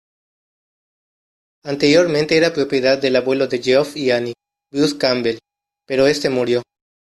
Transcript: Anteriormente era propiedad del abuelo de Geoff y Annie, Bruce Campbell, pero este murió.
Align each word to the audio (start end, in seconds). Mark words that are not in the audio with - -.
Anteriormente 1.63 2.35
era 2.35 2.53
propiedad 2.55 2.97
del 2.99 3.17
abuelo 3.17 3.45
de 3.45 3.59
Geoff 3.61 3.95
y 3.95 4.09
Annie, 4.09 4.33
Bruce 4.73 4.97
Campbell, 4.97 5.37
pero 5.85 6.07
este 6.07 6.31
murió. 6.31 6.63